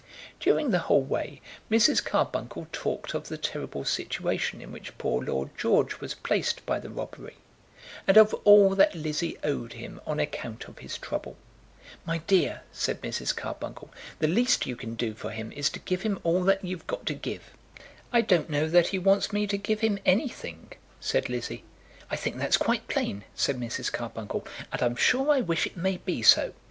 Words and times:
During 0.39 0.71
the 0.71 0.79
whole 0.79 1.03
way 1.03 1.41
Mrs. 1.69 2.03
Carbuncle 2.03 2.65
talked 2.71 3.13
of 3.13 3.27
the 3.29 3.37
terrible 3.37 3.85
situation 3.85 4.59
in 4.59 4.71
which 4.71 4.97
poor 4.97 5.23
Lord 5.23 5.51
George 5.55 5.99
was 6.01 6.15
placed 6.15 6.65
by 6.65 6.79
the 6.79 6.89
robbery, 6.89 7.35
and 8.07 8.17
of 8.17 8.33
all 8.43 8.73
that 8.73 8.95
Lizzie 8.95 9.37
owed 9.43 9.73
him 9.73 10.01
on 10.07 10.19
account 10.19 10.67
of 10.67 10.79
his 10.79 10.97
trouble. 10.97 11.35
"My 12.03 12.17
dear," 12.17 12.61
said 12.71 12.99
Mrs. 13.01 13.35
Carbuncle, 13.35 13.91
"the 14.17 14.27
least 14.27 14.65
you 14.65 14.75
can 14.75 14.95
do 14.95 15.13
for 15.13 15.29
him 15.29 15.51
is 15.51 15.69
to 15.69 15.79
give 15.79 16.01
him 16.01 16.19
all 16.23 16.43
that 16.45 16.65
you've 16.65 16.87
got 16.87 17.05
to 17.05 17.13
give." 17.13 17.51
"I 18.11 18.21
don't 18.21 18.49
know 18.49 18.67
that 18.67 18.87
he 18.87 18.97
wants 18.97 19.31
me 19.31 19.45
to 19.45 19.55
give 19.55 19.81
him 19.81 19.99
anything," 20.03 20.71
said 20.99 21.29
Lizzie. 21.29 21.63
"I 22.09 22.15
think 22.15 22.37
that's 22.39 22.57
quite 22.57 22.87
plain," 22.87 23.23
said 23.35 23.59
Mrs. 23.59 23.91
Carbuncle, 23.93 24.47
"and 24.71 24.81
I'm 24.81 24.95
sure 24.95 25.29
I 25.29 25.41
wish 25.41 25.67
it 25.67 25.77
may 25.77 25.97
be 25.97 26.23
so. 26.23 26.53